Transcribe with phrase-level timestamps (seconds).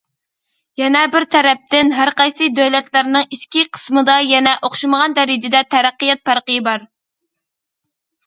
[0.81, 6.89] يەنە بىر تەرەپتىن، ھەر قايسى دۆلەتلەرنىڭ ئىچكى قىسمىدا، يەنە ئوخشىمىغان دەرىجىدە تەرەققىيات پەرقى بار.